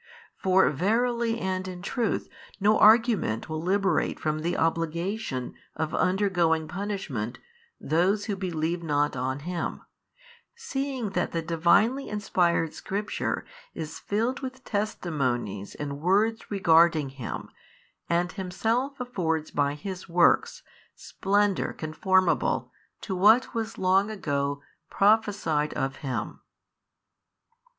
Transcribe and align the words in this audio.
For 0.35 0.71
verily 0.71 1.39
and 1.39 1.67
in 1.67 1.83
truth 1.83 2.27
no 2.59 2.79
argument 2.79 3.47
will 3.47 3.61
liberate 3.61 4.19
from 4.19 4.39
the 4.39 4.57
obligation 4.57 5.53
of 5.75 5.93
undergoing 5.93 6.67
punishment 6.67 7.37
those 7.79 8.25
who 8.25 8.35
believe 8.35 8.81
not 8.81 9.15
on 9.15 9.41
Him, 9.41 9.81
seeing 10.55 11.11
that 11.11 11.33
the 11.33 11.43
|594 11.43 11.47
Divinely 11.47 12.09
inspired 12.09 12.73
Scripture 12.73 13.45
is 13.75 13.99
filled 13.99 14.39
with 14.39 14.63
testimonies 14.65 15.75
and 15.75 16.01
words 16.01 16.49
regarding 16.49 17.09
Him 17.09 17.49
and 18.09 18.31
Himself 18.31 18.99
affords 18.99 19.51
by 19.51 19.75
His 19.75 20.09
Works 20.09 20.63
Splendour 20.95 21.73
conformable 21.73 22.71
to 23.01 23.15
what 23.15 23.53
was 23.53 23.77
long 23.77 24.09
ago 24.09 24.63
prophesied 24.89 25.75
of 25.75 25.97
Him. 25.97 26.41